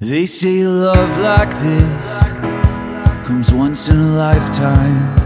[0.00, 2.22] They say love like this
[3.26, 5.16] comes once in a lifetime.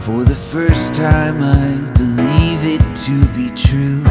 [0.00, 4.02] For the first time, I believe it to be true.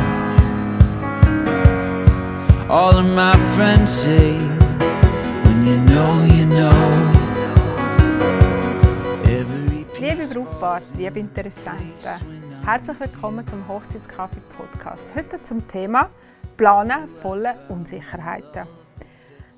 [2.69, 4.37] All of my friends say,
[5.45, 7.11] when you know, you know.
[9.25, 12.21] Liebe piece Brautpaar, liebe Interessenten,
[12.63, 15.15] herzlich willkommen zum Hochzeitskaffee-Podcast.
[15.15, 16.11] Heute zum Thema
[16.57, 18.65] Planen voller Unsicherheiten.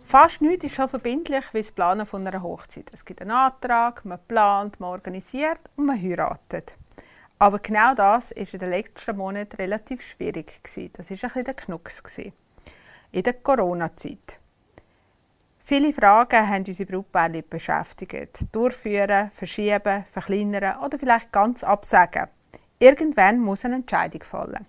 [0.03, 2.89] Fast nichts ist so verbindlich wie das Planen von einer Hochzeit.
[2.91, 6.75] Es gibt einen Antrag, man plant, man organisiert und man heiratet.
[7.37, 10.59] Aber genau das ist in den letzten Monaten relativ schwierig.
[10.63, 12.01] Das ist ein bisschen der Knux
[13.11, 14.39] in der Corona-Zeit.
[15.59, 18.39] Viele Fragen haben unsere Brautpaare beschäftigt.
[18.51, 22.27] Durchführen, verschieben, verkleinern oder vielleicht ganz absagen.
[22.79, 24.65] Irgendwann muss eine Entscheidung fallen.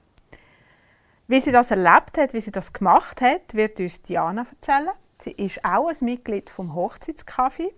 [1.30, 4.94] Wie sie das erlebt hat, wie sie das gemacht hat, wird uns Diana erzählen.
[5.18, 7.74] Sie ist auch ein Mitglied vom Hochzeitskaffee.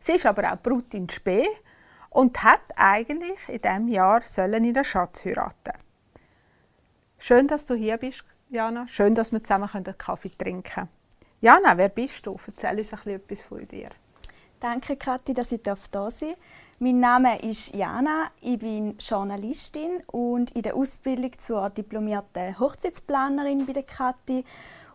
[0.00, 1.46] Sie ist aber auch Brut in Spee
[2.10, 5.78] und hat eigentlich in diesem Jahr sollen ihren Schatz heiraten.
[7.16, 8.88] Schön, dass du hier bist, Jana.
[8.88, 10.88] Schön, dass wir zusammen einen Kaffee trinken können.
[11.40, 12.36] Jana, wer bist du?
[12.44, 13.90] Erzähl uns etwas von dir.
[14.58, 16.38] Danke, Kathi, dass ich da sein darf.
[16.78, 23.72] Mein Name ist Jana, ich bin Journalistin und in der Ausbildung zur diplomierten Hochzeitsplanerin bei
[23.72, 24.44] der Kathi.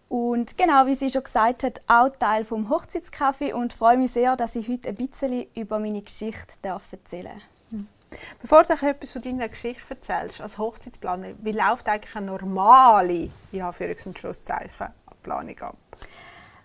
[0.09, 4.35] Und genau wie sie schon gesagt hat, auch Teil vom Hochzeitskaffee und freue mich sehr,
[4.35, 7.41] dass ich heute ein bisschen über meine Geschichte darf erzählen
[8.41, 14.07] Bevor du etwas von deiner Geschichte erzählst, als Hochzeitsplaner, wie läuft eigentlich eine normale, Anführungs-
[14.07, 14.87] und Schlusszeichen,
[15.23, 15.77] Planung ab?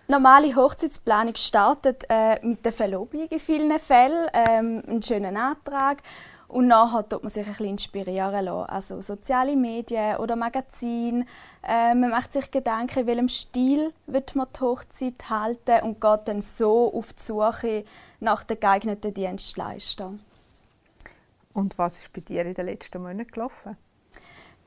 [0.08, 6.02] Normale Hochzeitsplanung startet äh, mit der Verlobung in vielen Fällen, ähm, einen schönen Antrag
[6.48, 8.70] und nachher tut man sich ein bisschen inspirieren lassen.
[8.70, 11.24] Also soziale Medien oder Magazine.
[11.62, 16.20] Äh, man macht sich Gedanken, in welchem Stil wird man die Hochzeit halten und geht
[16.26, 17.84] dann so auf die Suche
[18.20, 20.20] nach den geeigneten Dienstleistern.
[21.54, 23.76] Und was ist bei dir in den letzten Monaten gelaufen?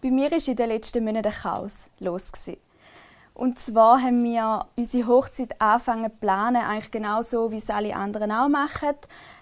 [0.01, 2.31] Bei mir ist in den letzten Monaten ein Chaos los.
[2.31, 2.57] Gewesen.
[3.35, 7.93] Und zwar haben wir unsere Hochzeit angefangen zu planen, eigentlich genau so, wie es alle
[7.93, 8.95] anderen auch machen.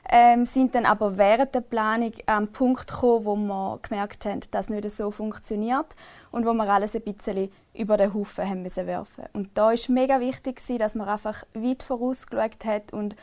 [0.09, 4.69] Ähm, sind dann aber während der Planung am Punkt gekommen, wo wir gemerkt haben, dass
[4.69, 5.95] nicht so funktioniert
[6.31, 9.25] und wo wir alles ein bisschen über den Haufen haben müssen werfen.
[9.31, 13.15] Und da ist mega wichtig dass man einfach weit vorausgeschaut hat und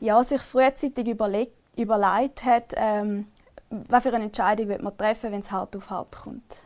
[0.00, 3.26] ja, sich frühzeitig überlegt, überlegt hat, ähm,
[3.68, 6.65] was für eine Entscheidung man treffen, wenn es hart auf hart kommt.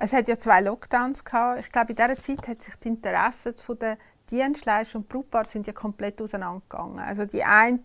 [0.00, 1.60] Es hat ja zwei Lockdowns gehabt.
[1.60, 3.98] Ich glaube, in dieser Zeit hat sich die Interessen der
[4.30, 6.98] Dienstleister und Brautpaar sind ja komplett auseinandergegangen.
[7.00, 7.80] Also die eine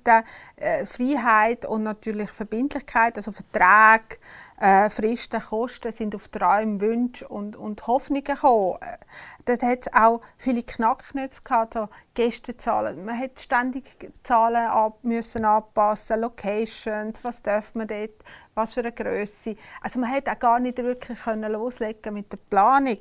[0.57, 4.17] äh, Freiheit und natürlich Verbindlichkeit, also Verträge,
[4.63, 8.77] äh, Fristen, Kosten sind auf Träume, Wünsche und, und Hoffnungen gekommen.
[8.79, 8.97] Äh,
[9.43, 13.03] dort hat es auch viele Knacknüsse gehabt, so Gästezahlen.
[13.03, 13.83] Man hat ständig
[14.23, 19.57] Zahlen ab, müssen anpassen, Locations, was darf man dort, was für eine Größe.
[19.81, 22.99] Also man hat auch gar nicht wirklich können loslegen mit der Planung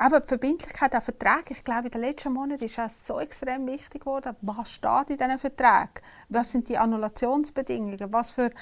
[0.00, 3.66] aber die Verbindlichkeit an Verträgen, ich glaube, in den letzten Monaten ist es so extrem
[3.66, 4.36] wichtig geworden.
[4.42, 6.02] Was steht in diesen Verträgen?
[6.28, 8.12] Was sind die Annulationsbedingungen?
[8.12, 8.52] Was für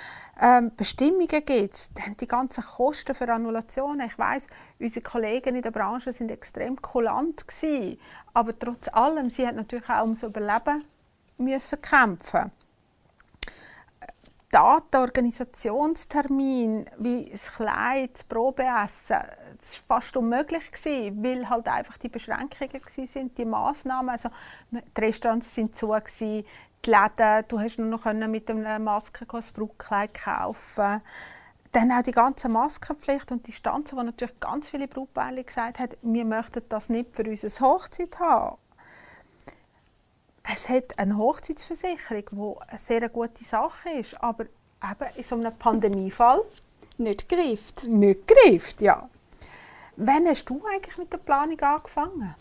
[0.40, 1.90] ähm, Bestimmungen gibt es?
[2.18, 4.06] Die ganzen Kosten für Annulationen.
[4.06, 4.46] Ich weiß,
[4.80, 7.98] unsere Kollegen in der Branche sind extrem kulant gewesen,
[8.32, 10.84] aber trotz allem, sie hat natürlich auch ums Überleben
[11.36, 12.50] müssen kämpfen.
[14.56, 19.18] Daten, Organisationstermin, wie das Kleid, das Probeessen,
[19.60, 24.08] das war fast unmöglich gewesen, weil halt einfach die Beschränkungen sind, die Maßnahmen.
[24.08, 24.30] Also
[24.70, 26.46] die Restaurants sind zu gewesen,
[26.86, 31.02] die Läden, du hast nur noch mit einer Maske ein Brautkleid kaufen.
[31.72, 35.96] Dann auch die ganze Maskenpflicht und die Distanzen, wo natürlich ganz viele Brautpaare gesagt haben,
[36.00, 38.56] wir möchten das nicht für unsere Hochzeit haben.
[40.52, 45.56] Es hat eine Hochzeitsversicherung, die eine sehr gute Sache ist, aber eben in so einem
[45.56, 46.42] Pandemiefall
[46.98, 47.84] nicht greift.
[47.84, 49.08] Nicht greift, ja.
[49.96, 52.34] Wann hast du eigentlich mit der Planung angefangen?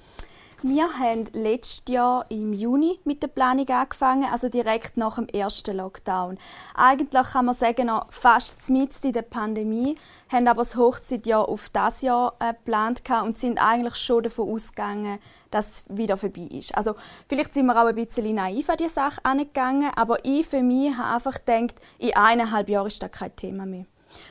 [0.62, 5.78] Wir haben letztes Jahr im Juni mit der Planung angefangen, also direkt nach dem ersten
[5.78, 6.38] Lockdown.
[6.74, 9.96] Eigentlich kann man sagen, noch fast mitten in der Pandemie,
[10.31, 15.19] haben aber das Hochzeitjahr auf das Jahr äh, geplant und sind eigentlich schon davon ausgegangen,
[15.52, 16.75] dass es wieder vorbei ist.
[16.75, 16.96] Also
[17.28, 20.96] vielleicht sind wir auch ein bisschen naiv an die Sache angegangen, aber ich für mich
[20.98, 23.86] habe einfach gedacht, in eineinhalb Jahren ist das kein Thema mehr.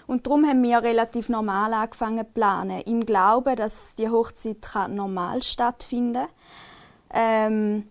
[0.06, 5.42] Und darum haben wir relativ normal angefangen zu planen, im Glauben, dass die Hochzeit normal
[5.42, 6.26] stattfinden.
[7.12, 7.88] Ähm,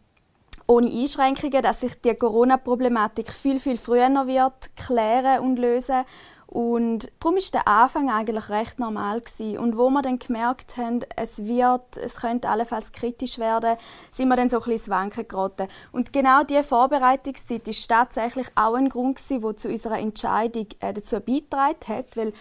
[0.67, 6.05] ohne Einschränkungen, dass sich die Corona-Problematik viel, viel früher wird klären und lösen
[6.53, 9.21] Und darum war der Anfang eigentlich recht normal.
[9.21, 9.57] Gewesen.
[9.57, 13.75] Und wo wir dann gemerkt haben, es wird, es könnte allenfalls kritisch werden,
[14.11, 15.67] sind wir dann so ein bisschen Wanken geraten.
[15.91, 21.19] Und genau diese Vorbereitungszeit ist tatsächlich auch ein Grund der zu unserer Entscheidung äh, dazu
[21.19, 22.33] beigetragen hat, weil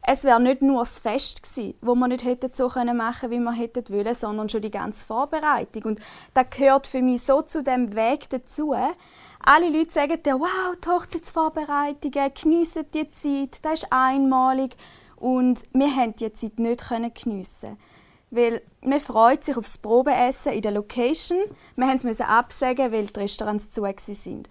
[0.00, 3.52] es wäre nicht nur das Fest gewesen, wo wir nicht hätten so können wie wir
[3.52, 5.82] hätten wollen, sondern schon die ganze Vorbereitung.
[5.82, 6.00] Und
[6.32, 8.74] das gehört für mich so zu dem Weg dazu,
[9.40, 14.76] alle Leute sagen dir, wow, die Hochzeitsvorbereitungen, geniessen die Zeit, das ist einmalig.
[15.16, 17.78] Und wir konnten die Zeit nicht geniessen.
[18.30, 21.38] Weil man freut sich auf das Probeessen in der Location.
[21.76, 24.48] Wir mussten es absagen, weil die Restaurants zu sind.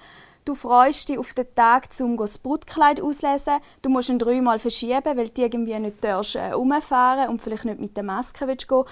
[0.47, 3.59] Du freust dich auf den Tag, um das Brutkleid auszulesen.
[3.81, 7.97] Du musst ihn dreimal verschieben, weil du irgendwie nicht herumfahren äh, und vielleicht nicht mit
[7.97, 8.85] der Maske gehen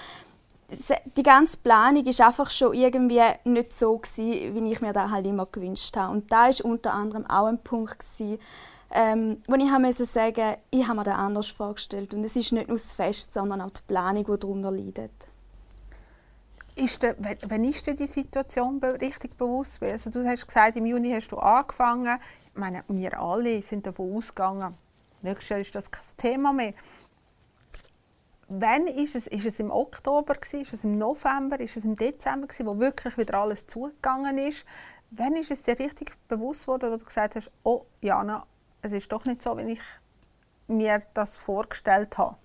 [1.16, 5.26] die ganze Planung ist einfach schon irgendwie nicht so gewesen, wie ich mir das halt
[5.26, 6.12] immer gewünscht habe.
[6.12, 8.40] Und da ist unter anderem auch ein Punkt gewesen,
[8.90, 12.14] ähm, wo ich musste sagen, ich habe mir das anders vorgestellt.
[12.14, 15.12] Und es ist nicht nur das Fest, sondern auch die Planung, die darunter leidet.
[16.74, 19.82] Ist der, wenn ist dir die Situation richtig bewusst?
[19.82, 22.18] Also du hast gesagt, im Juni hast du angefangen.
[22.52, 24.74] Ich meine, wir alle sind davon ausgegangen,
[25.22, 26.74] nächstes Jahr ist das kein Thema mehr.
[28.48, 29.26] Wann ist es?
[29.26, 30.62] Ist es im Oktober gewesen?
[30.62, 31.58] Ist es im November?
[31.58, 34.64] Ist es im Dezember gewesen, wo wirklich wieder alles zugegangen ist?
[35.10, 38.46] Wann ist es dir richtig bewusst worden, wo du gesagt hast, oh Jana,
[38.82, 39.80] es ist doch nicht so, wie ich
[40.68, 42.36] mir das vorgestellt habe?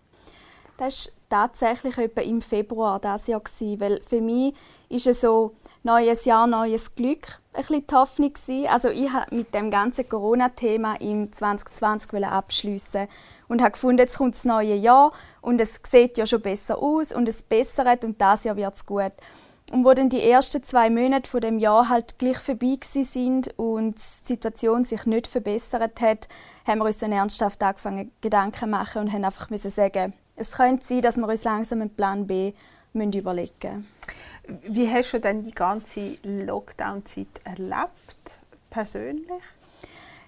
[0.81, 3.43] Das war tatsächlich etwa im Februar dieses Jahr,
[3.77, 4.55] weil für mich
[4.89, 8.33] ist es so, neues Jahr, neues Glück ein bisschen die Hoffnung
[8.67, 13.07] Also ich habe mit dem ganzen Corona-Thema im 2020 abschließen
[13.47, 15.11] und habe gefunden, jetzt kommt das neue Jahr
[15.41, 18.83] und es sieht ja schon besser aus und es bessert und das Jahr wird es
[18.87, 19.13] gut.
[19.71, 23.97] Und wo dann die ersten zwei Monate von dem Jahr halt gleich vorbei sind und
[23.97, 26.27] die Situation sich nicht verbessert hat,
[26.65, 30.85] haben wir uns dann ernsthaft angefangen Gedanken machen und haben einfach müssen sagen, es könnte
[30.85, 32.53] sein, dass wir uns langsam einen Plan B
[32.93, 33.87] müssen überlegen
[34.63, 38.37] Wie hast du denn die ganze Lockdown-Zeit erlebt,
[38.69, 39.43] persönlich?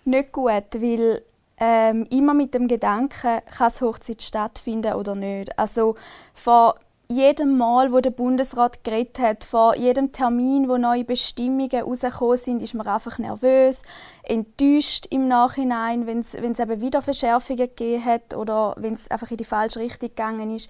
[0.06, 1.22] Nicht gut, weil
[1.58, 5.58] ähm, immer mit dem Gedanken, kann die Hochzeit stattfinden oder nicht.
[5.58, 5.96] Also
[6.34, 6.76] vor
[7.10, 12.64] jedem Mal, wo der Bundesrat geredet hat, vor jedem Termin, wo neue Bestimmungen rausgekommen sind,
[12.64, 13.82] ist man einfach nervös,
[14.24, 19.38] enttäuscht im Nachhinein, wenn es eben wieder Verschärfungen gegeben hat oder wenn es einfach in
[19.38, 20.70] die falsche Richtung gegangen ist.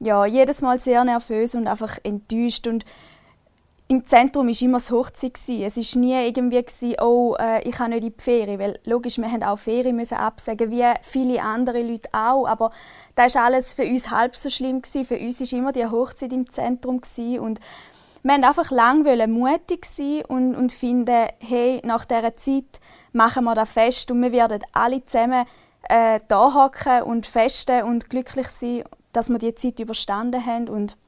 [0.00, 2.84] Ja, jedes Mal sehr nervös und einfach enttäuscht und
[3.90, 5.32] im Zentrum war immer das Hochzeit.
[5.48, 8.58] Es war nie irgendwie, oh, äh, ich kann nicht in die Ferien.
[8.58, 12.46] Weil logisch, wir mussten auch Ferien müssen absagen, wie viele andere Leute auch.
[12.46, 12.70] Aber
[13.14, 14.82] das war alles für uns halb so schlimm.
[14.84, 17.00] Für uns war immer die Hochzeit im Zentrum.
[17.40, 17.60] Und
[18.22, 22.80] wir wollten einfach lange mutig sein und, und finden, hey, nach dieser Zeit
[23.14, 25.46] machen wir das fest und wir werden alle zusammen
[25.88, 28.84] äh, da hocken und festen und glücklich sein,
[29.14, 30.68] dass wir die Zeit überstanden haben.
[30.68, 30.98] Und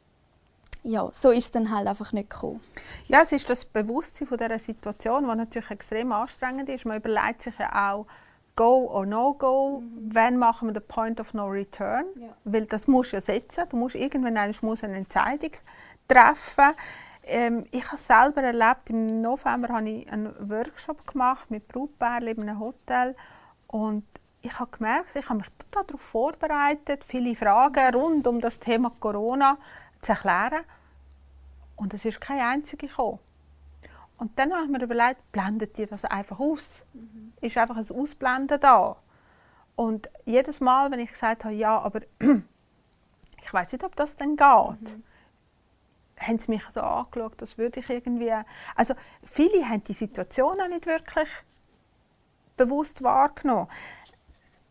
[0.83, 2.61] ja, so ist es dann halt einfach nicht gekommen.
[3.09, 6.87] Ja, es ist das Bewusstsein von dieser Situation, das natürlich extrem anstrengend ist.
[6.87, 8.07] Man überlegt sich ja auch,
[8.57, 10.11] Go or No Go, mhm.
[10.13, 12.29] wann machen wir den Point of No Return, ja.
[12.45, 13.65] weil das musst du ja setzen.
[13.71, 14.53] Du musst irgendwann eine
[14.97, 15.53] Entscheidung
[16.09, 16.75] treffen.
[17.23, 22.49] Ähm, ich habe selber erlebt, im November habe ich einen Workshop gemacht mit Brautpärchen in
[22.49, 23.15] einem Hotel
[23.69, 24.05] und
[24.43, 28.91] ich habe gemerkt, ich habe mich total darauf vorbereitet, viele Fragen rund um das Thema
[28.99, 29.59] Corona
[30.03, 30.65] zu erklären.
[31.77, 33.19] Und es ist keine einzige gekommen.
[34.19, 36.83] Und dann habe ich mir überlegt, blendet ihr das einfach aus?
[36.93, 37.33] Mhm.
[37.41, 38.97] Ist einfach ein Ausblenden da?
[39.77, 42.01] Und jedes Mal, wenn ich gesagt habe, ja, aber
[43.43, 45.03] ich weiß nicht, ob das dann geht, mhm.
[46.19, 48.31] haben sie mich so angeschaut, das würde ich irgendwie...
[48.77, 48.93] Also
[49.25, 51.29] viele haben die Situation auch nicht wirklich
[52.59, 53.69] bewusst wahrgenommen.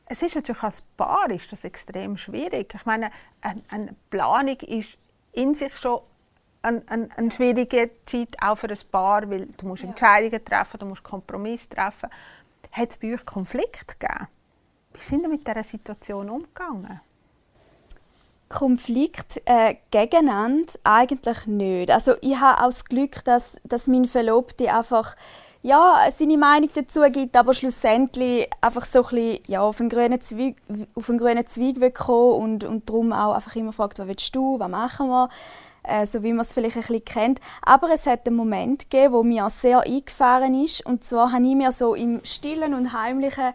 [0.05, 2.75] Es ist natürlich als Paar ist das extrem schwierig.
[2.75, 3.09] Ich meine,
[3.41, 4.99] eine Planung ist
[5.39, 6.01] in sich schon
[6.61, 9.89] eine, eine, eine, schwierige Zeit, auch für ein Paar, weil du musst ja.
[9.89, 12.09] Entscheidungen treffen, du musst Kompromisse treffen.
[12.71, 14.27] Hat es bei euch Konflikt gegeben?
[14.93, 16.99] Wie sind ihr mit dieser Situation umgegangen?
[18.49, 21.91] Konflikt äh, gegeneinander eigentlich nicht.
[21.91, 25.15] Also ich habe auch das Glück, dass, dass mein Verlobte einfach
[25.61, 30.21] ja, seine Meinung dazu gibt, aber schlussendlich einfach so ein bisschen, ja, auf einen grünen
[30.21, 30.55] Zweig,
[30.95, 34.33] auf einen grünen Zweig will kommen und, und darum auch einfach immer fragt, was willst
[34.35, 35.29] du, was machen wir,
[35.83, 37.41] äh, so wie man es vielleicht ein bisschen kennt.
[37.61, 41.55] Aber es hat einen Moment gegeben, wo mir sehr eingefahren ist und zwar habe ich
[41.55, 43.53] mir so im Stillen und Heimlichen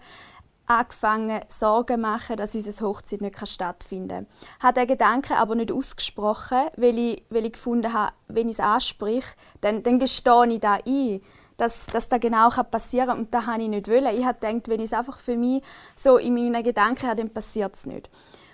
[0.67, 4.27] angefangen, Sorgen zu machen, dass unsere Hochzeit nicht stattfinden
[4.61, 4.61] kann.
[4.61, 8.61] Habe diesen Gedanken aber nicht ausgesprochen, weil ich, weil ich gefunden habe, wenn ich es
[8.61, 11.21] anspreche, dann, dann gestehe ich da ein
[11.57, 13.19] dass, das genau passieren kann.
[13.19, 14.17] Und das habe ich nicht wollen.
[14.19, 15.63] Ich habe gedacht, wenn ich es einfach für mich
[15.97, 18.11] so in meinen Gedanken habe, dann passiert es nicht.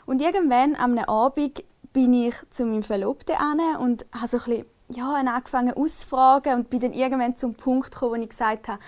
[0.07, 4.66] Und irgendwann am Abend bin ich zu meinem Verlobten an und habe so ein bisschen,
[4.90, 8.80] ja, angefangen auszufragen und bin dann irgendwann zum Punkt gekommen, wo ich gesagt habe,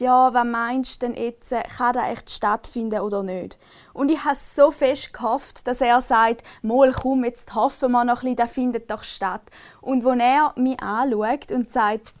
[0.00, 3.56] ja, was meinst du denn jetzt, kann das echt stattfinden oder nicht?
[3.92, 8.22] Und ich habe so fest gehofft, dass er sagt, mal komm, jetzt hoffen wir noch
[8.22, 9.42] ein bisschen, das findet doch statt.
[9.80, 12.12] Und wenn er mich anschaut und sagt,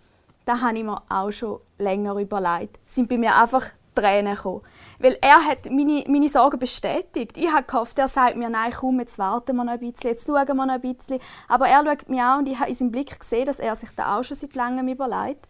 [0.44, 4.62] da habe ich mir auch schon länger überlegt, sind bei mir einfach Tränen gekommen.
[4.98, 7.36] Weil er hat meine, meine Sorgen bestätigt.
[7.36, 10.26] Ich habe gehofft, er sagt mir, nein, komm, jetzt warten wir noch ein bisschen, jetzt
[10.26, 11.20] schauen wir noch ein bisschen.
[11.48, 13.90] Aber er schaut mich an und ich habe in seinem Blick gesehen, dass er sich
[13.96, 15.46] da auch schon seit langem überlegt.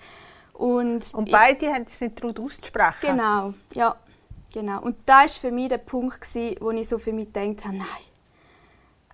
[0.52, 2.94] Und, und beide ich, haben es nicht traut auszusprechen?
[3.00, 3.96] Genau, ja.
[4.52, 4.80] Genau.
[4.82, 7.76] Und da war für mich der Punkt, gewesen, wo ich so für mich gedacht habe,
[7.76, 7.86] nein.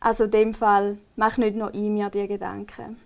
[0.00, 2.98] Also in dem Fall mache nicht nur ich mir diese Gedanken.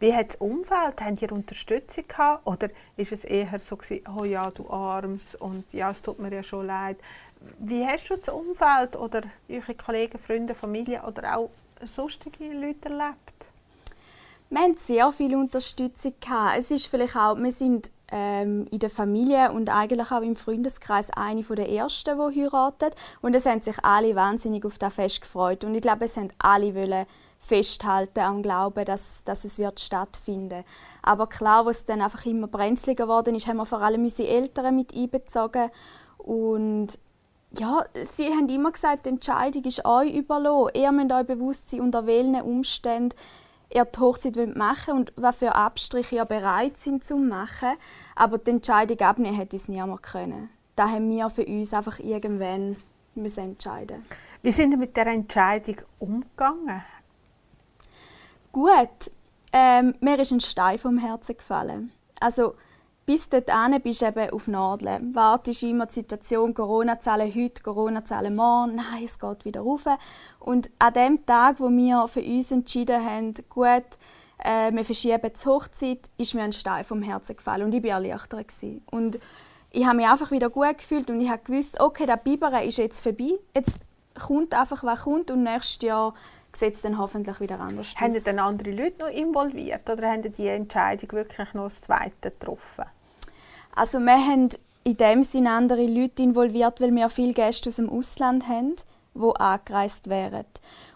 [0.00, 1.00] Wie hat das Umfeld?
[1.00, 2.46] Habt ihr Unterstützung gehabt?
[2.46, 6.32] Oder ist es eher so gewesen, oh ja, du Arms und ja, es tut mir
[6.32, 6.96] ja schon leid.
[7.58, 11.50] Wie hast du das Umfeld oder eure Kollegen, Freunde, Familie oder auch
[11.84, 13.34] sonstige Leute erlebt?
[14.48, 16.14] Wir hatten sehr viel Unterstützung.
[16.18, 16.58] Gehabt.
[16.58, 21.10] Es ist vielleicht auch, wir sind ähm, in der Familie und eigentlich auch im Freundeskreis
[21.10, 22.94] eine der ersten, die heiratet.
[23.20, 25.64] Und es haben sich alle wahnsinnig auf das Fest gefreut.
[25.64, 27.06] Und ich glaube, es haben alle wollen
[27.38, 30.64] festhalten am Glauben, dass, dass es wird stattfinden
[31.02, 34.74] Aber klar, was dann einfach immer brenzliger geworden ist, haben wir vor allem unsere Eltern
[34.74, 35.70] mit einbezogen.
[36.18, 36.98] Und
[37.58, 40.72] ja, sie haben immer gesagt, die Entscheidung ist euch überlassen.
[40.74, 43.16] Ihr müsst euch bewusst sein, unter welchen Umständen
[43.72, 47.74] ihr die Hochzeit machen wollt und was für Abstriche ihr bereit sind zu machen.
[48.14, 50.50] Aber die Entscheidung abnehmen hätte es niemand können.
[50.76, 52.76] Da haben wir für uns einfach irgendwann
[53.14, 54.02] müssen entscheiden.
[54.42, 56.82] Wie sind ihr mit der Entscheidung umgegangen?
[58.52, 59.10] Gut.
[59.52, 61.92] Ähm, mir ist ein Stein vom Herzen gefallen.
[62.20, 62.54] Also
[63.08, 65.14] bis dorthin bist du eben auf Nadeln.
[65.14, 69.86] Wartest immer die Situation, Corona-Zahlen heute, Corona-Zahlen morgen, nein, es geht wieder rauf.
[70.38, 73.86] Und an dem Tag, wo wir für uns entschieden haben, gut,
[74.44, 77.92] äh, wir verschieben die Hochzeit, ist mir ein Stein vom Herzen gefallen und ich war
[77.92, 78.46] erleichtert.
[78.46, 78.82] Gewesen.
[78.90, 79.18] Und
[79.70, 82.76] ich habe mich einfach wieder gut gefühlt und ich habe gewusst, okay, der Bibere ist
[82.76, 83.78] jetzt vorbei, jetzt
[84.20, 86.12] kommt einfach, was kommt und nächstes Jahr
[86.54, 88.02] sieht es dann hoffentlich wieder anders aus.
[88.02, 92.84] Haben dann andere Leute noch involviert oder haben die Entscheidung wirklich noch das Zweite getroffen?
[93.74, 94.48] Also wir haben
[94.84, 98.76] in dem Sinne andere Leute involviert, weil wir viele Gäste aus dem Ausland haben,
[99.14, 100.46] die angereist wären.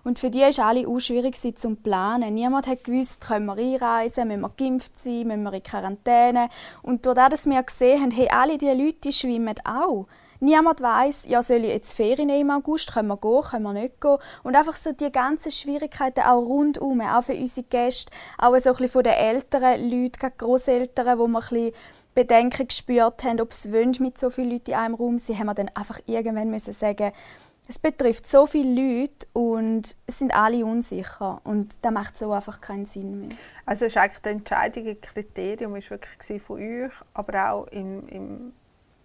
[0.05, 2.35] Und für die war alle auch schwierig zu planen.
[2.35, 6.49] Niemand hat gewusst, können wir einreisen, müssen wir geimpft sein, müssen wir in Quarantäne.
[6.83, 10.07] Und dadurch, dass wir gesehen haben, hey, alle diese Leute schwimmen auch.
[10.41, 14.00] Niemand weiß, ja, soll ich jetzt Ferien im August, können wir gehen, können wir nicht
[14.00, 14.17] gehen.
[14.43, 18.76] Und einfach so die ganzen Schwierigkeiten auch rundum, auch für unsere Gäste, auch so ein
[18.76, 21.73] bisschen von den älteren Leuten, Großeltern, wo man ein bisschen
[22.14, 25.54] Bedenken gespürt haben, ob sie mit so vielen Leuten in einem Raum sind, haben wir
[25.54, 27.12] dann einfach irgendwann müssen sagen,
[27.69, 32.61] es betrifft so viele Leute und es sind alle unsicher und da macht so einfach
[32.61, 33.37] keinen Sinn mehr.
[33.64, 38.52] Also ist eigentlich die Entscheidung ein Kriterium ist wirklich von euch, aber auch im, im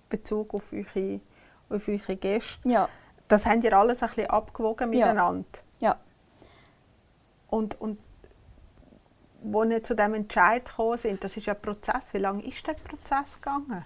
[0.09, 1.21] Bezug auf eure,
[1.69, 2.67] auf eure Gäste.
[2.67, 2.89] Ja.
[3.27, 5.45] Das habt ihr alles ein bisschen abgewogen miteinander.
[5.79, 5.89] Ja.
[5.89, 5.99] ja.
[7.49, 7.99] Und, und
[9.51, 12.13] wo wir zu dem Entscheid gekommen sind, das ist ja ein Prozess.
[12.13, 13.85] Wie lange ist der Prozess gegangen?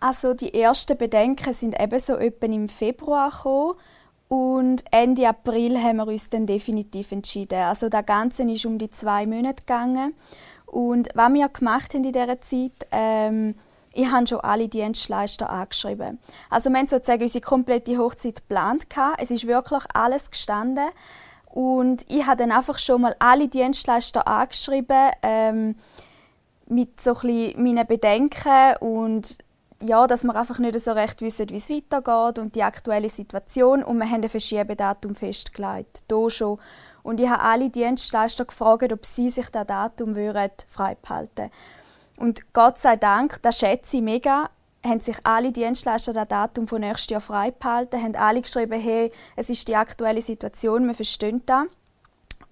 [0.00, 3.74] Also die ersten Bedenken sind eben so etwa im Februar gekommen
[4.28, 7.60] und Ende April haben wir uns dann definitiv entschieden.
[7.60, 10.14] Also das Ganze ist um die zwei Monate gegangen
[10.66, 13.54] und was wir gemacht haben in dieser Zeit, ähm,
[13.94, 16.18] ich habe schon alle Dienstleister angeschrieben.
[16.50, 18.86] Also wir haben sozusagen unsere komplette Hochzeit geplant.
[19.18, 20.88] Es ist wirklich alles gestanden.
[21.54, 25.76] Und ich habe dann einfach schon mal alle Dienstleister angeschrieben, ähm,
[26.66, 29.38] mit so ein meinen Bedenken und
[29.80, 33.84] ja, dass wir einfach nicht so recht wissen, wie es weitergeht und die aktuelle Situation.
[33.84, 36.58] Und wir haben ein Verschiebedatum festgelegt, hier schon.
[37.04, 41.50] Und ich habe alle Dienstleister gefragt, ob sie sich das Datum freibehalten würden.
[42.16, 44.50] Und Gott sei Dank, das schätze ich mega,
[44.84, 49.50] haben sich alle Dienstleister das Datum von nächstes Jahr freigehalten, haben alle geschrieben, hey, es
[49.50, 51.66] ist die aktuelle Situation, wir verstehen das.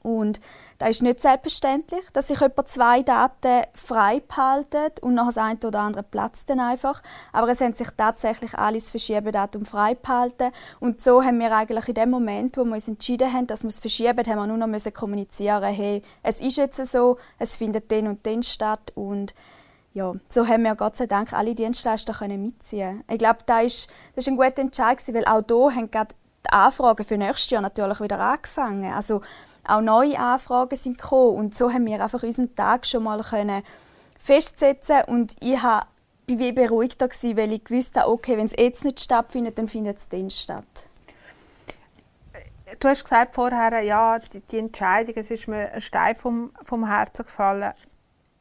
[0.03, 0.41] Und
[0.79, 5.59] da ist nicht selbstverständlich, dass sich etwa zwei Daten frei behalten und nachher das eine
[5.65, 7.03] oder andere platzt dann einfach.
[7.33, 10.51] Aber es haben sich tatsächlich alle das Verschiebedatum frei behalten.
[10.81, 13.69] Und so haben wir eigentlich in dem Moment, wo wir uns entschieden haben, dass wir
[13.69, 17.91] es verschieben, haben wir nur noch müssen kommunizieren, hey, es ist jetzt so, es findet
[17.93, 19.35] den und den statt und
[19.95, 23.05] ja, so haben wir Gott sei Dank alle Dienstleister können mitziehen.
[23.11, 26.15] Ich glaube, das ist, das ist ein guter Entscheid weil auch hier haben gerade
[26.47, 28.93] die Anfragen für nächstes Jahr natürlich wieder angefangen.
[28.93, 29.21] Also
[29.67, 33.63] auch neue Anfragen sind gekommen und so haben wir einfach unseren Tag schon mal können
[34.19, 35.87] festzusetzen und ich war
[36.27, 40.09] wie beruhigter gewesen, weil ich wusste, okay, wenn es jetzt nicht stattfindet, dann findet es
[40.09, 40.87] dann statt.
[42.81, 46.87] Du hast gesagt vorher, ja, die, die Entscheidung, es ist mir ein Stein vom, vom
[46.87, 47.75] Herzen gefallen.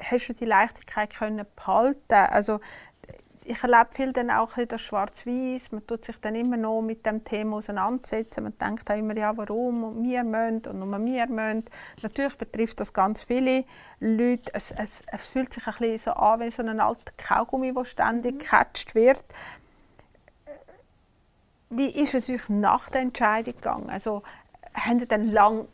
[0.04, 2.14] Hast du die Leichtigkeit können behalten?
[2.14, 2.60] Also
[3.44, 5.72] ich erlebe viel dann auch das Schwarz-Weiß.
[5.72, 8.44] Man tut sich dann immer noch mit dem Thema auseinandersetzen.
[8.44, 11.66] Man denkt auch immer, ja, warum und wir müssen und nur wir müssen.
[12.02, 13.66] Natürlich betrifft das ganz viele
[14.00, 14.52] Leute.
[14.54, 17.86] Es, es, es fühlt sich ein bisschen so an wie so ein alter Kaugummi, der
[17.86, 19.24] ständig gecatcht wird.
[21.70, 23.90] Wie ist es euch nach der Entscheidung gegangen?
[23.90, 24.24] Also,
[24.74, 25.68] haben ihr dann lang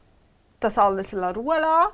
[0.60, 1.92] das alles ruhen lassen?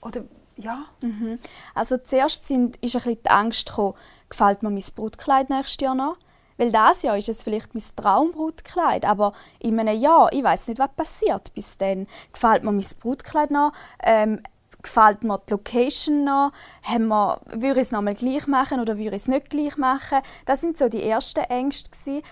[0.00, 0.24] Oder
[0.56, 0.84] ja?
[1.00, 1.38] Mhm.
[1.74, 3.94] Also zuerst sind, ist ein bisschen die Angst gekommen,
[4.28, 6.16] gefällt mir mein Brutkleid nächstes Jahr noch?
[6.56, 10.78] Weil das Jahr ist es vielleicht mein Traumbrautkleid, aber in einem Jahr, ich weiß nicht,
[10.78, 12.06] was passiert bis dann.
[12.32, 13.72] Gefällt mir mein Brutkleid noch?
[14.02, 14.42] Ähm,
[14.82, 16.52] gefällt mir die Location noch?
[16.82, 20.20] Haben wir, würde ich es nochmal gleich machen oder würde ich es nicht gleich machen?
[20.44, 22.22] Das sind so die ersten Ängste gewesen.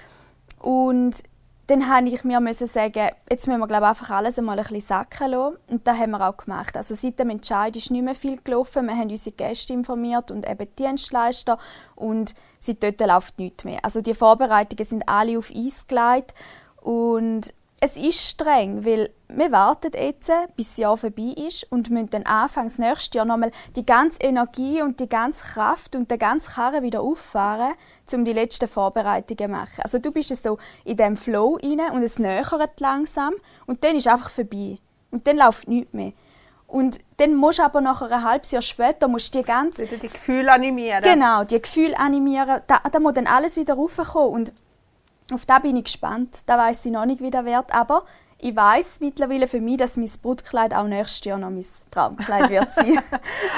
[0.58, 1.22] Und
[1.70, 4.80] dann habe ich mir müssen sagen, jetzt müssen wir glaube einfach alles einmal ein bisschen
[4.80, 5.56] sacken lassen.
[5.68, 6.76] Und das haben wir auch gemacht.
[6.76, 8.86] Also seit dem Entscheid ist nicht mehr viel gelaufen.
[8.86, 11.58] Wir haben unsere Gäste informiert und eben die Dienstleister.
[11.94, 13.78] Und seitdem läuft nichts mehr.
[13.84, 16.34] Also die Vorbereitungen sind alle auf Eis gelegt.
[16.80, 22.10] Und es ist streng, weil wir warten jetzt, bis das Jahr vorbei ist und müssen
[22.10, 26.52] dann Anfangs nächstes Jahr nochmal die ganze Energie und die ganze Kraft und den ganzen
[26.52, 27.72] Karren wieder auffahren,
[28.12, 29.80] um die letzten Vorbereitungen zu machen.
[29.82, 33.34] Also du bist so in dem Flow rein und es nähert langsam
[33.66, 34.78] und dann ist es einfach vorbei.
[35.10, 36.12] Und dann läuft nichts mehr.
[36.66, 39.82] Und dann musst du aber nach einem halben Jahr später musst die ganze...
[39.82, 41.02] Wieder die Gefühle animieren.
[41.02, 42.60] Genau, die Gefühle animieren.
[42.68, 44.32] Da, da muss dann alles wieder raufkommen.
[44.32, 44.52] Und
[45.32, 46.42] auf da bin ich gespannt.
[46.46, 47.74] Da weiß ich noch nicht, wie der wird.
[47.74, 48.04] Aber
[48.38, 52.72] ich weiß mittlerweile für mich, dass mein Brutkleid auch nächstes Jahr noch mein Traumkleid wird
[52.72, 52.98] sein.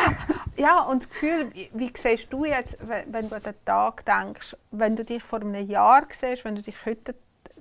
[0.56, 4.96] ja, und das Gefühl, wie, siehst du jetzt, wenn du an den Tag denkst, wenn
[4.96, 7.14] du dich vor einem Jahr siehst, wenn du dich heute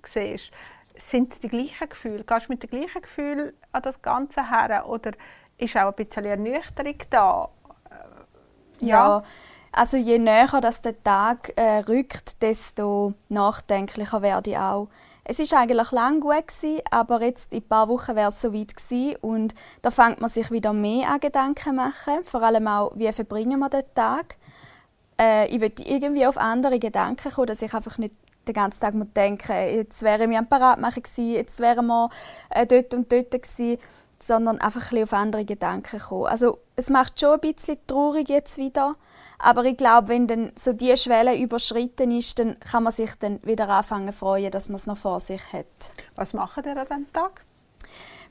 [0.04, 0.52] siehst,
[0.98, 2.24] sind es die gleichen Gefühle?
[2.24, 5.12] Gehst du mit dem gleichen Gefühl an das Ganze her oder
[5.58, 7.50] ist auch ein bisschen Ernüchterung da?
[8.80, 8.88] ja,
[9.20, 9.24] ja
[9.72, 14.90] also je näher dass der Tag äh, rückt, desto nachdenklicher werde ich auch.
[15.24, 18.54] Es ist eigentlich lang gut gewesen, aber jetzt in ein paar Wochen wäre es so
[18.54, 22.24] weit gewesen und da fängt man sich wieder mehr an Gedanken machen.
[22.26, 24.38] Vor allem auch, wie verbringen wir den Tag.
[25.20, 28.16] Äh, ich will irgendwie auf andere Gedanken kommen, dass ich einfach nicht
[28.48, 32.10] den ganzen Tag muss denken, jetzt wäre wir am Parat machen gewesen, jetzt wären wir
[32.50, 33.78] äh, dort und dort gewesen,
[34.22, 36.26] sondern einfach ein auf andere Gedanken kommen.
[36.26, 38.96] Also es macht schon ein bisschen traurig jetzt wieder,
[39.40, 43.40] aber ich glaube, wenn dann so die Schwelle überschritten ist, dann kann man sich dann
[43.44, 45.66] wieder anfangen freuen, dass man es noch vor sich hat.
[46.16, 47.44] Was machen ihr an diesem Tag?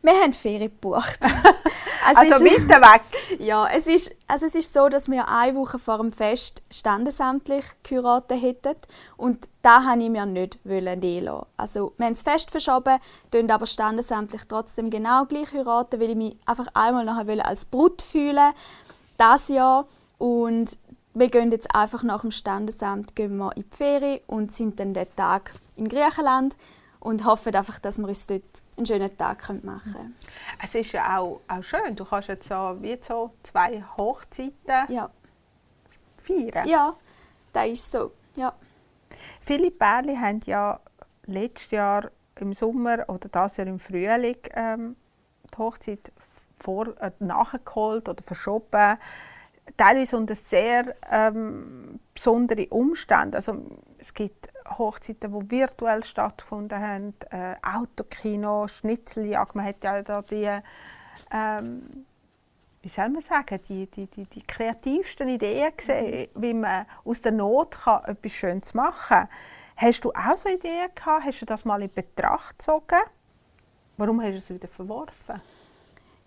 [0.02, 1.18] Wir haben Ferien gebucht.
[2.06, 3.02] also, ist, weiter weg?
[3.38, 7.64] Ja, es ist, also es ist so, dass wir eine Woche vor dem Fest standesamtlich
[7.82, 8.76] geheiratet hätten
[9.16, 11.46] und da wollte ich mir nicht nehmen lassen.
[11.58, 12.98] Also wir haben das Fest verschoben,
[13.30, 18.00] tun aber standesamtlich trotzdem genau gleich heiraten, weil ich mich einfach einmal nachher als Brut
[18.00, 18.54] fühlen
[19.18, 19.86] das Jahr
[20.16, 20.78] und
[21.12, 24.94] wir gehen jetzt einfach nach dem Standesamt gehen wir in die Ferien und sind dann
[24.94, 26.56] den Tag in Griechenland
[27.00, 30.16] und hoffen einfach, dass wir uns dort einen schönen Tag machen können.
[30.62, 34.52] Es ist ja auch, auch schön, du kannst jetzt so, wie so zwei Hochzeiten
[34.88, 35.10] ja.
[36.22, 36.68] feiern.
[36.68, 36.94] Ja,
[37.52, 38.52] das ist so, ja.
[39.40, 40.78] Viele Pärchen haben ja
[41.26, 44.96] letztes Jahr im Sommer oder das Jahr im Frühling ähm,
[45.52, 46.12] die Hochzeit
[46.58, 48.98] vor, äh, nachgeholt oder verschoben
[49.76, 53.36] teilweise unter sehr ähm, besonderen Umständen.
[53.36, 53.56] Also,
[53.98, 54.48] es gibt
[54.80, 60.58] Hochzeiten, die virtuell stattgefunden haben, äh, Autokino, Schnitzeljagd, man hat ja da die,
[61.30, 62.06] ähm,
[62.82, 66.42] wie soll man sagen, die, die, die, die kreativsten Ideen gesehen, mhm.
[66.42, 69.28] wie man aus der Not kann etwas Schönes machen kann.
[69.76, 71.24] Hast du auch so Ideen gehabt?
[71.24, 73.00] Hast du das mal in Betracht gezogen?
[73.96, 75.40] Warum hast du es wieder verworfen?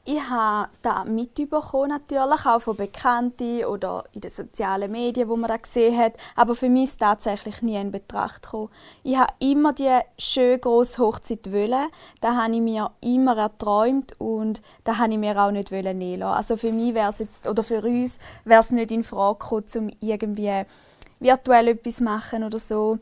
[0.06, 5.48] Ich habe das mitbekommen, natürlich, auch von Bekannten oder in den sozialen Medien, wo man
[5.48, 6.16] das gesehen hat.
[6.36, 8.68] Aber für mich ist tatsächlich nie in Betracht gekommen.
[9.04, 11.88] Ich habe immer die schöne grosse Hochzeit wollen.
[12.20, 16.24] Da habe ich mir immer erträumt und da habe ich mir auch nicht lassen.
[16.24, 19.66] Also für mich wäre es jetzt, oder für uns, wäre es nicht in Frage gekommen,
[19.76, 20.66] um irgendwie
[21.22, 23.00] virtuell etwas machen oder so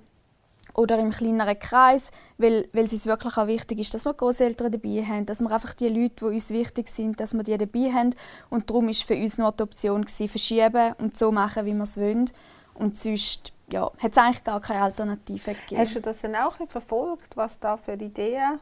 [0.73, 4.71] oder im kleineren Kreis, weil, weil es uns wirklich auch wichtig ist, dass wir Großeltern
[4.71, 7.91] dabei haben, dass wir einfach die Leute, die uns wichtig sind, dass wir die dabei
[7.91, 8.15] haben.
[8.49, 11.83] Und darum war für uns nur die Option, gewesen, verschieben und so machen, wie wir
[11.83, 12.31] es wollen.
[12.73, 15.81] Und sonst ja, hat es eigentlich gar keine Alternative gegeben.
[15.81, 18.59] Hast du das dann auch verfolgt, was da für Ideen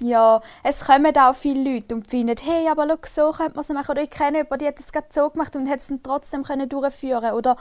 [0.00, 3.68] Ja, es kommen auch viele Leute und finden, hey, aber schau, so könnte man es
[3.68, 3.90] machen.
[3.92, 6.68] Oder ich kenne jemanden, die hat es gerade so gemacht und hat es trotzdem können
[6.68, 7.56] durchführen Oder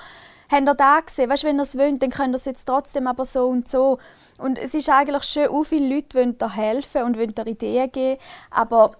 [0.49, 1.29] habt ihr da gesehen?
[1.29, 3.99] Weißt, wenn ihr es wollt, dann könnt ihr es jetzt trotzdem aber so und so.
[4.37, 7.91] Und es ist eigentlich schön, auch viele Leute wollen da helfen und wollen da Ideen
[7.91, 8.19] geben,
[8.51, 8.95] aber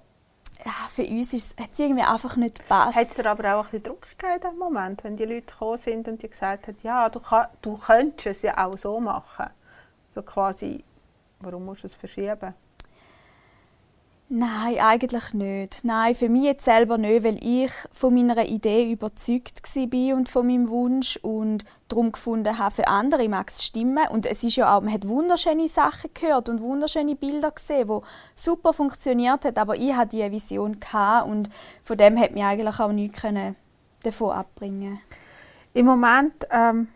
[0.92, 2.98] für uns ist, hat es irgendwie einfach nicht gepasst.
[2.98, 6.08] Hat es dir aber auch ein Druck gegeben im Moment, wenn die Leute gekommen sind
[6.08, 9.48] und die gesagt haben, ja, du, kann, du könntest es ja auch so machen.
[10.14, 10.84] So quasi,
[11.42, 12.54] warum musst du es verschieben?
[14.28, 15.84] Nein, eigentlich nicht.
[15.84, 20.48] Nein, für mich jetzt selber nicht, weil ich von meiner Idee überzeugt war und von
[20.48, 24.08] meinem Wunsch und darum gefunden habe, für andere mag es stimmen.
[24.10, 28.00] Und es ist ja auch, man hat wunderschöne Sachen gehört und wunderschöne Bilder gesehen, die
[28.34, 30.80] super funktioniert haben, aber ich hatte diese Vision
[31.28, 31.50] und
[31.84, 33.22] von dem hat mich eigentlich auch nichts
[34.02, 35.00] davon abbringen
[35.74, 36.88] Im Moment, ähm,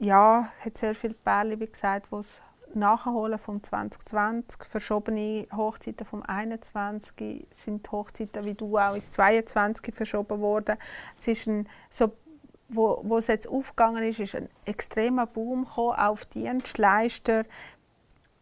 [0.00, 2.40] ja, hat sehr viele Pärchen, wie gesagt, wo es
[2.76, 10.40] Nachholen vom 2020, verschobene Hochzeiten vom 21 sind Hochzeiten wie du auch ins 22 verschoben
[10.40, 10.76] worden.
[11.20, 12.12] Es ist ein, so,
[12.68, 17.44] wo, wo es jetzt aufgegangen ist, ist ein extremer Boom auf Dienstleister,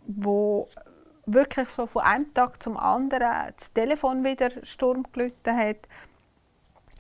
[0.07, 0.69] wo
[1.27, 5.89] wirklich so von einem Tag zum anderen das Telefon wieder Sturm gelitten hat.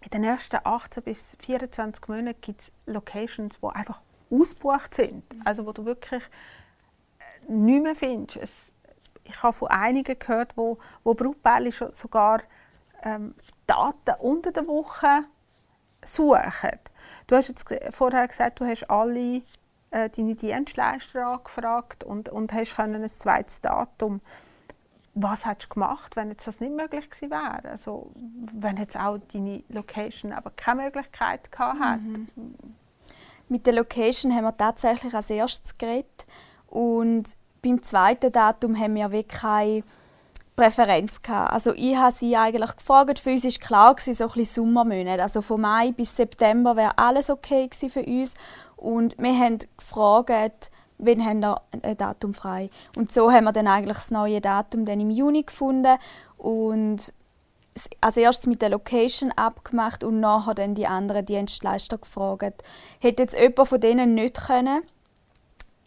[0.02, 5.24] In den ersten 18 bis 24 Monaten gibt es Locations, die einfach ausgebucht sind.
[5.44, 6.22] Also wo du wirklich
[7.48, 8.36] nicht mehr findest.
[8.36, 8.72] Es,
[9.24, 12.42] ich habe von einigen gehört, wo, wo Brautpaare sogar
[13.02, 13.34] ähm,
[13.66, 15.24] Daten unter der Woche
[16.04, 16.78] suchen.
[17.26, 19.42] Du hast jetzt vorher gesagt, du hast alle
[19.90, 24.20] äh, deine Dienstleister angefragt und, und hast ein zweites Datum.
[25.14, 27.70] Was hättest du gemacht, wenn jetzt das nicht möglich gewesen wäre?
[27.70, 28.10] Also,
[28.52, 32.00] wenn jetzt auch deine Location aber keine Möglichkeit gehabt hat?
[32.00, 32.28] Mhm.
[33.48, 36.26] Mit der Location haben wir tatsächlich als erstes geredet
[36.74, 37.24] und
[37.62, 39.84] beim zweiten Datum haben wir wirklich keine
[40.56, 41.52] Präferenz gehabt.
[41.52, 45.22] Also ich habe sie eigentlich gefragt, für uns war klar, gewesen, so ein bisschen Sommermonate.
[45.22, 48.34] Also von Mai bis September wäre alles okay für uns.
[48.76, 52.70] Und wir haben gefragt, wann haben wir ein Datum frei.
[52.96, 55.96] Und so haben wir dann eigentlich das neue Datum dann im Juni gefunden
[56.36, 57.14] und
[58.00, 62.64] als erstes mit der Location abgemacht und nachher dann die anderen Dienstleister gefragt.
[63.00, 64.82] Hätte jetzt jemand von denen nicht können,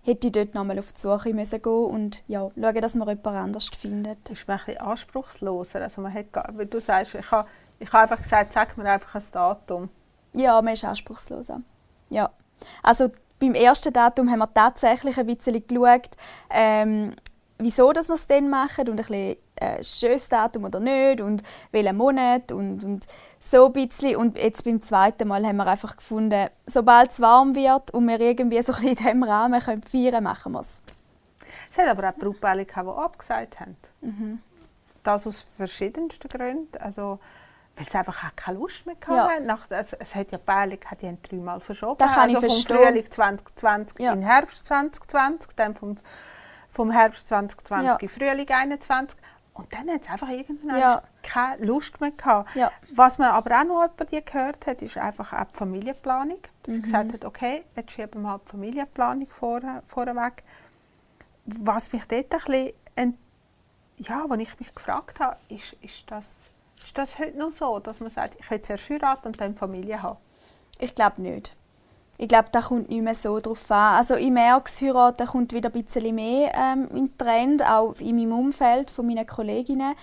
[0.08, 3.28] hätte ich dort nochmal auf die Suche müssen gehen und ja, schauen, dass man jemand
[3.28, 4.17] anders findet.
[4.24, 5.82] Das ist ein bisschen anspruchsloser.
[5.82, 9.15] Also man hat, wie du sagst, ich habe, ich habe einfach gesagt, sag mir einfach
[9.15, 9.89] ein Datum.
[10.34, 11.62] Ja, man ist anspruchsloser.
[12.10, 12.30] Ja.
[12.82, 16.10] Also beim ersten Datum haben wir tatsächlich ein bisschen geschaut,
[16.50, 17.13] ähm,
[17.60, 21.43] wieso dass wir es dann machen und ein bisschen äh, schönes Datum oder nicht und
[21.72, 23.08] welchen Monat und, und
[23.39, 24.15] so ein bisschen.
[24.15, 28.20] Und jetzt beim zweiten Mal haben wir einfach gefunden, sobald es warm wird und wir
[28.20, 30.82] irgendwie so in diesem Rahmen können feiern können, machen wir es.
[31.72, 33.78] Es hat aber auch Brautpaare die abgesagt haben.
[34.02, 34.39] Mhm.
[35.04, 36.78] Das aus verschiedensten Gründen.
[36.80, 37.20] Also,
[37.76, 39.13] weil sie einfach auch keine Lust mehr hatten.
[39.13, 39.39] Ja.
[39.39, 41.98] Nach, also, es hat ja Paare die haben dreimal verschoben.
[42.00, 44.13] Das kann also ich vom Frühling 2020 ja.
[44.13, 45.98] in Herbst 2020, dann vom,
[46.78, 47.96] vom Herbst 2020 ja.
[47.96, 49.20] in Frühling 2021.
[49.56, 51.02] Und dann hat es einfach irgendwann ja.
[51.24, 52.56] keine Lust mehr gehabt.
[52.56, 52.72] Ja.
[52.96, 56.38] Was man aber auch noch bei dir gehört hat, ist einfach auch die Familienplanung.
[56.62, 56.76] Dass mhm.
[56.76, 60.44] sie gesagt hat, okay, jetzt schieben wir die Familienplanung vor, vorweg.
[61.46, 63.18] Was mich dort ein bisschen,
[63.98, 66.52] ja, was ich mich gefragt habe, ist, ist, das,
[66.86, 70.04] ist das heute noch so, dass man sagt, ich will zuerst heiraten und dann Familie
[70.04, 70.20] haben?
[70.78, 71.57] Ich glaube nicht.
[72.19, 73.95] Ich glaube, da kommt nicht mehr so drauf an.
[73.95, 77.93] Also ich merke, das Heiraten kommt wieder ein bisschen mehr ähm, in den Trend, auch
[77.99, 79.93] in meinem Umfeld von meinen Kolleginnen.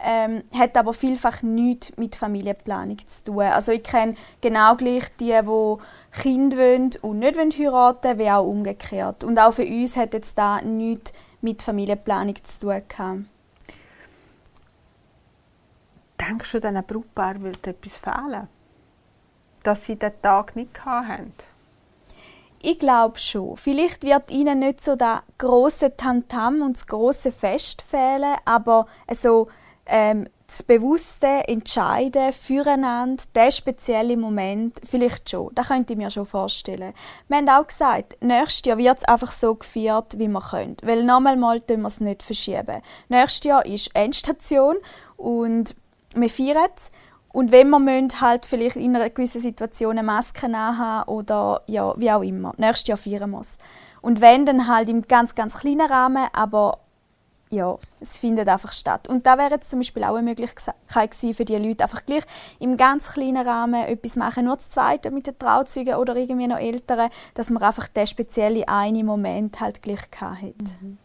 [0.00, 3.42] Ähm, hat aber vielfach nichts mit Familienplanung zu tun.
[3.42, 8.46] Also ich kenne genau gleich die, die Kinder wollen und nicht heiraten wollen, wie auch
[8.46, 9.24] umgekehrt.
[9.24, 13.24] Und auch für uns hat jetzt da nichts mit Familienplanung zu tun gehabt.
[16.20, 18.48] Denkst du, diesen Brautpaar würde etwas fehlen?
[19.62, 21.32] Dass sie den Tag nicht hatten?
[22.60, 23.56] Ich glaube schon.
[23.56, 29.48] Vielleicht wird ihnen nicht so der große Tamtam und das große Fest fehlen, aber so
[29.86, 35.50] ähm, das bewusste Entscheiden füreinander, der spezielle Moment, vielleicht schon.
[35.54, 36.94] Das könnte ich mir schon vorstellen.
[37.28, 40.76] Wir haben auch gesagt, nächstes Jahr wird es einfach so gefeiert, wie wir können.
[40.82, 42.80] Weil nochmal mal wir es nicht verschieben.
[43.08, 44.76] Nächstes Jahr ist Endstation
[45.16, 45.76] und
[46.14, 46.90] wir feiern es.
[47.32, 51.94] Und wenn wir müssen, halt vielleicht in einer gewissen Situation eine Maske haben oder ja,
[51.98, 52.54] wie auch immer.
[52.56, 53.58] Nächstes Jahr feiern es.
[54.00, 56.78] Und wenn, dann halt im ganz, ganz kleinen Rahmen, aber
[57.50, 59.08] ja, es findet einfach statt.
[59.08, 60.74] Und da wäre jetzt zum Beispiel auch eine Möglichkeit
[61.14, 62.24] für die Leute, einfach gleich
[62.58, 66.58] im ganz kleinen Rahmen etwas machen, nur das Zweite mit den Trauzeugen oder irgendwie noch
[66.58, 70.42] Älteren, dass man einfach den speziellen einen Moment halt gleich hat.
[70.80, 70.98] Mhm.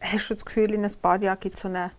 [0.00, 1.90] hast du das Gefühl, in ein paar Jahren gibt es so einen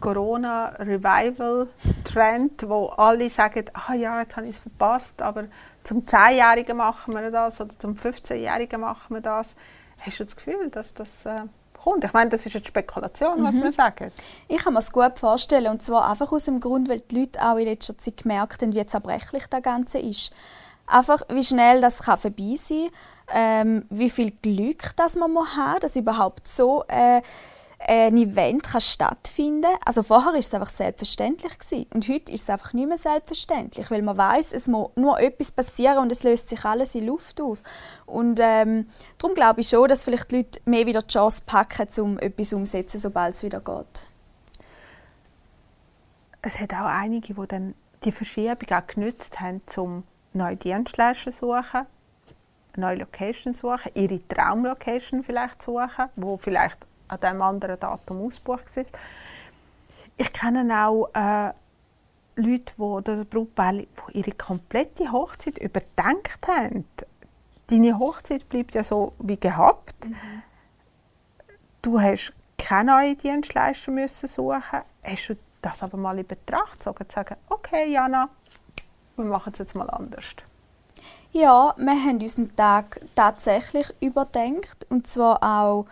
[0.00, 5.44] Corona-Revival-Trend, wo alle sagen, ah ja, jetzt habe ich es verpasst, aber
[5.84, 9.54] zum 10-Jährigen machen wir das oder zum 15-Jährigen machen wir das.
[10.00, 11.42] Hast du das Gefühl, dass das äh,
[11.82, 12.04] kommt?
[12.04, 13.64] Ich meine, das ist eine Spekulation, was mhm.
[13.64, 14.12] wir sagen.
[14.48, 17.42] Ich kann mir es gut vorstellen und zwar einfach aus dem Grund, weil die Leute
[17.42, 20.32] auch in letzter Zeit gemerkt haben, wie zerbrechlich das Ganze ist.
[20.86, 22.90] Einfach, wie schnell das kann vorbei sein
[23.32, 27.22] ähm, wie viel Glück das man muss haben, dass überhaupt so äh,
[27.86, 29.70] ein Event kann stattfinden.
[29.84, 31.86] Also vorher war es einfach selbstverständlich gewesen.
[31.94, 35.50] und heute ist es einfach nicht mehr selbstverständlich, weil man weiß, es muss nur etwas
[35.50, 37.62] passieren und es löst sich alles in Luft auf.
[38.04, 38.88] Und ähm,
[39.18, 42.52] darum glaube ich schon, dass vielleicht die Leute mehr wieder die Chance packen, um etwas
[42.52, 44.10] umzusetzen, sobald es wieder geht.
[46.42, 51.38] Es hat auch einige, die dann die Verschiebung auch genützt haben, um neue Dienstleister zu
[51.38, 51.86] suchen,
[52.76, 58.88] neue Location suchen, ihre Traumlocation vielleicht suchen, wo vielleicht an diesem anderen Datum ausgebucht sind.
[60.16, 61.52] Ich kenne auch äh,
[62.36, 66.86] Leute, die, oder Brautpaare, die ihre komplette Hochzeit überdenkt haben.
[67.66, 70.04] Deine Hochzeit bleibt ja so wie gehabt.
[70.04, 70.42] Mhm.
[71.82, 74.82] Du hast keine neuen Dienstleister müssen suchen.
[75.04, 78.28] Hast du das aber mal in Betracht gezogen, zu sagen, okay, Jana,
[79.16, 80.24] wir machen es jetzt mal anders?
[81.32, 84.86] Ja, wir haben unseren Tag tatsächlich überdenkt.
[84.90, 85.86] Und zwar auch,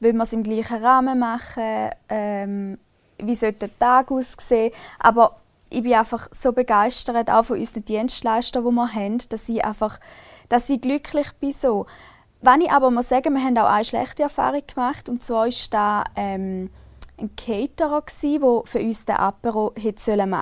[0.00, 2.78] wie wir es im gleichen Rahmen machen, ähm,
[3.18, 4.72] wie sollte der Tag aussehen.
[4.98, 5.36] Aber
[5.70, 10.00] ich bin einfach so begeistert auch von unseren Dienstleistern, die wir haben, dass ich einfach
[10.50, 11.52] dass ich glücklich bin.
[11.52, 11.86] So.
[12.42, 15.08] Wenn ich aber muss sagen, wir haben auch eine schlechte Erfahrung gemacht.
[15.08, 16.70] Und zwar ist da ähm,
[17.20, 20.34] ein Caterer, der für uns den Apero machen sollen.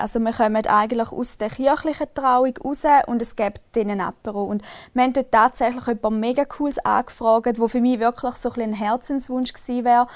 [0.00, 4.44] Also wir kommen eigentlich aus der kirchlichen Trauung raus und es gibt einen Apero.
[4.44, 4.62] Und
[4.94, 8.72] wir haben dort tatsächlich etwas mega Cooles angefragt, wo für mich wirklich so ein, ein
[8.72, 10.06] Herzenswunsch gewesen wäre.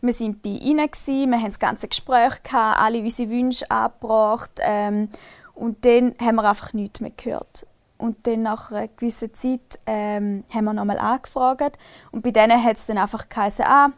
[0.00, 0.90] Wir waren bei ihnen,
[1.30, 5.08] wir haben das ganze Gespräch, gehabt, alle unsere Wünsche angebracht ähm,
[5.54, 7.66] und dann haben wir einfach nichts mehr gehört.
[7.96, 11.78] Und dann nach einer gewissen Zeit ähm, haben wir nochmal angefragt
[12.10, 13.92] und bei denen hat es dann einfach geheißen, ah,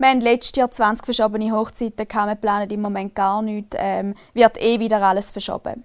[0.00, 4.60] wir haben letztes Jahr 20 verschobene Hochzeiten, wir planen im Moment gar nichts, ähm, wird
[4.60, 5.84] eh wieder alles verschoben.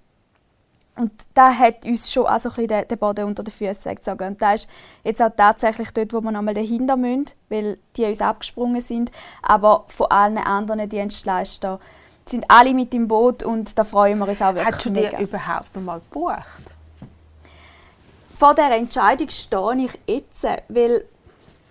[0.96, 4.28] Und da hat uns schon also ein bisschen den Boden unter den Füßen weggezogen.
[4.28, 4.70] Und da ist
[5.04, 9.12] jetzt auch tatsächlich dort, wo wir nochmal dahinter müssen, weil die uns abgesprungen sind.
[9.42, 11.78] Aber von allen anderen Dienstleistern
[12.24, 15.18] sind alle mit im Boot und da freuen wir uns auch wirklich Hast du dir
[15.18, 16.42] überhaupt noch mal gebucht?
[18.38, 21.04] Vor dieser Entscheidung stehe ich jetzt, weil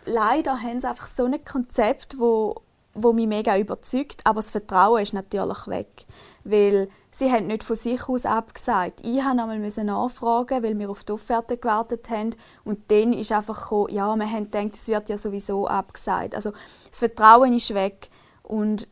[0.05, 2.55] leider haben sie einfach so ein Konzept, wo,
[2.93, 6.05] wo mich mega überzeugt, aber das Vertrauen ist natürlich weg,
[6.43, 9.01] weil sie haben nicht von sich aus abgesagt.
[9.03, 13.63] Ich musste einmal nachfragen, weil wir auf die Offerte gewartet haben und dann ist einfach
[13.63, 16.35] gekommen, ja, wir haben gedacht, es wird ja sowieso abgesagt.
[16.35, 16.51] Also
[16.89, 18.09] das Vertrauen ist weg
[18.43, 18.87] und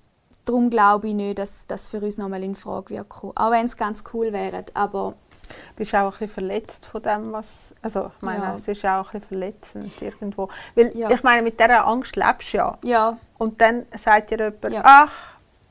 [0.46, 3.38] darum glaube ich nicht, dass das für uns nochmal in Frage wird kommen.
[3.38, 5.16] Auch wenn es ganz cool wäre, aber
[5.76, 7.74] bist auch ein bisschen verletzt von dem, was...
[7.82, 8.56] Also ich meine, ja.
[8.56, 10.50] es ist auch ein bisschen verletzend irgendwo.
[10.76, 11.10] Weil ja.
[11.12, 12.78] ich meine, mit dieser Angst lebst du ja.
[12.84, 13.18] ja.
[13.38, 15.12] Und dann sagt dir jemand, ach,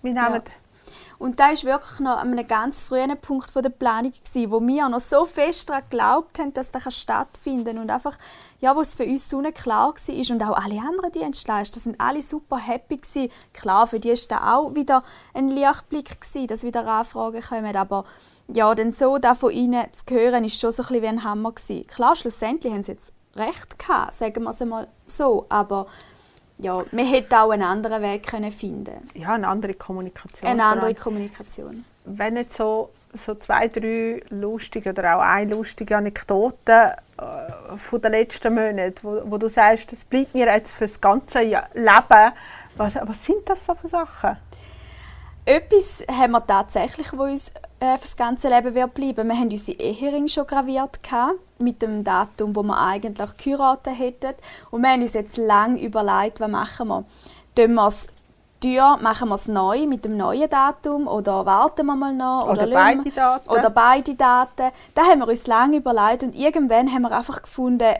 [0.03, 0.43] wir nehmen...
[1.23, 4.89] Und da war wirklich noch an einem ganz frühen Punkt der Planung, gewesen, wo wir
[4.89, 7.79] noch so fest daran geglaubt haben, dass das stattfinden kann.
[7.79, 8.19] Und einfach,
[8.61, 12.23] ja, wo es für uns so klar war und auch alle anderen Dienstleister sind alle
[12.23, 13.31] super happy gewesen.
[13.55, 18.05] Klar, für die war da auch wieder ein Lichtblick gewesen, dass wieder Anfragen kommen, aber
[18.53, 21.53] ja, denn so da von ihnen zu hören, ist schon so ein wie ein Hammer
[21.53, 21.87] gewesen.
[21.87, 25.87] Klar, schlussendlich haben sie jetzt recht gehabt, sagen wir es einmal so, aber
[26.63, 30.49] ja, man hätte auch einen anderen Weg können finden Ja, eine andere Kommunikation.
[30.49, 31.85] Eine andere Kommunikation.
[32.05, 38.13] Wenn jetzt so, so zwei, drei lustige oder auch eine lustige Anekdote äh, von den
[38.13, 42.33] letzten Monaten, wo, wo du sagst, das bleibt mir jetzt für das ganze Leben.
[42.77, 44.37] Was, was sind das so für Sachen?
[45.45, 47.51] Etwas haben wir tatsächlich, wo uns
[47.81, 49.29] äh, für das ganze Leben wird bleiben.
[49.29, 54.35] Wir haben unsere Ehering schon graviert gehabt, mit dem Datum, wo wir eigentlich geheiratet hätten.
[54.71, 57.05] Und wir haben uns jetzt lange überlegt, was machen wir.
[57.57, 58.07] Tun wir es
[58.61, 62.45] teuer, machen wir es neu mit dem neuen Datum oder warten wir mal noch?
[62.45, 63.51] Oder, oder beide Daten.
[63.51, 64.71] Oder beide Daten.
[64.95, 67.97] Da haben wir uns lange überlegt und irgendwann haben wir einfach gefunden,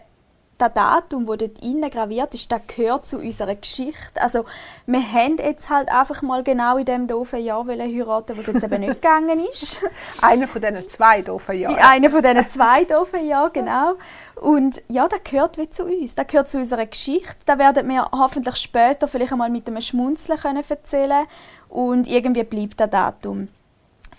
[0.63, 4.21] das Datum, das dort innen graviert ist, das gehört zu unserer Geschichte.
[4.21, 4.45] Also,
[4.87, 8.81] wir haben jetzt halt einfach mal genau in dem doofen Jahr heiraten, was jetzt eben
[8.81, 9.83] nicht gegangen ist.
[10.21, 11.77] Einer von diesen zwei doofen Jahren.
[11.77, 13.95] Einer von diesen zwei doofen Jahren, genau.
[14.37, 16.15] Und ja, das gehört wie zu uns.
[16.15, 17.37] Das gehört zu unserer Geschichte.
[17.45, 21.27] Da werden wir hoffentlich später vielleicht einmal mit einem Schmunzeln können erzählen
[21.69, 23.49] Und irgendwie bleibt das Datum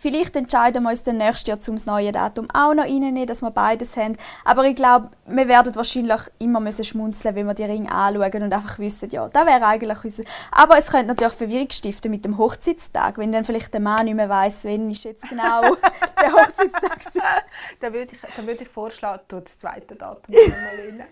[0.03, 3.51] Vielleicht entscheiden wir uns dann nächstes Jahr zum neue Datum auch noch reinnehmen, dass wir
[3.51, 4.17] beides haben.
[4.43, 8.51] Aber ich glaube, wir werden wahrscheinlich immer müssen schmunzeln, wenn wir die Ringe anschauen und
[8.51, 10.23] einfach wissen, ja, das wäre eigentlich unser...
[10.51, 14.15] Aber es könnte natürlich Verwirrung stiften mit dem Hochzeitstag, wenn dann vielleicht der Mann nicht
[14.15, 15.61] mehr weiss, wann ist jetzt genau
[16.21, 16.99] der Hochzeitstag
[17.79, 21.03] dann würde ich, dann würde ich vorschlagen, tu das zweite Datum mal rein.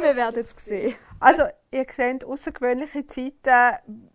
[0.00, 0.96] wir werden es sehen.
[1.20, 4.10] Also, ihr seht, außergewöhnliche Zeiten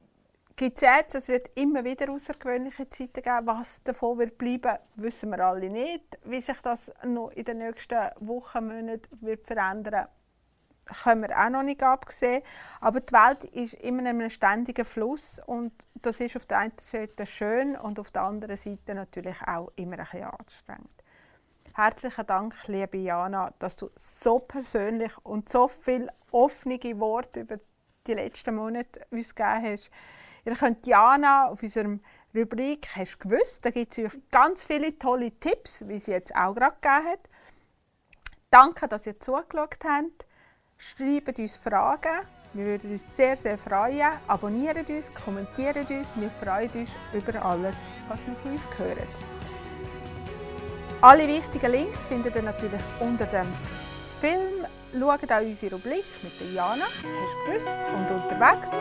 [0.59, 1.15] gibt es jetzt.
[1.15, 3.47] Es wird immer wieder außergewöhnliche Zeiten geben.
[3.47, 6.19] Was davon wird bleiben, wissen wir alle nicht.
[6.25, 10.07] Wie sich das noch in den nächsten Wochen, Monaten wird verändern
[11.03, 12.41] können wir auch noch nicht absehen.
[12.81, 16.73] Aber die Welt ist immer in einem ständigen Fluss und das ist auf der einen
[16.81, 20.95] Seite schön und auf der anderen Seite natürlich auch immer ein bisschen anstrengend.
[21.75, 27.59] Herzlichen Dank, liebe Jana, dass du so persönlich und so viele offene Worte über
[28.07, 29.91] die letzten Monate uns gegeben hast.
[30.49, 31.99] Ihr könnt Jana auf unserem
[32.35, 36.35] Rubrik «Hast du gewusst?» Da gibt es euch ganz viele tolle Tipps, wie sie jetzt
[36.35, 37.19] auch gerade gegeben hat.
[38.49, 40.25] Danke, dass ihr zugeschaut habt.
[40.75, 42.25] Schreibt uns Fragen.
[42.53, 44.13] Wir würden uns sehr, sehr freuen.
[44.25, 46.07] Abonniert uns, kommentiert uns.
[46.15, 47.75] Wir freuen uns über alles,
[48.07, 49.07] was wir von euch hören.
[51.01, 53.53] Alle wichtigen Links findet ihr natürlich unter dem
[54.19, 54.58] Film.
[54.91, 56.85] Schaut auch unsere Rubrik mit der Jana.
[56.85, 57.75] Hast du gewusst?
[57.95, 58.71] Und unterwegs.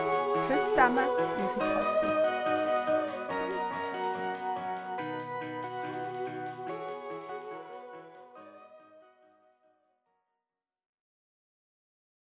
[0.47, 2.18] Tschüss zusammen, eure Kathi.